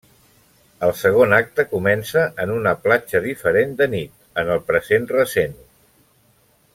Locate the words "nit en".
3.95-4.53